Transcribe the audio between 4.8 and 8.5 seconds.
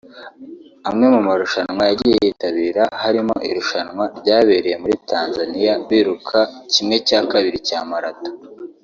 muri Tanzania biruka kimwe cya kabiri cya Marathon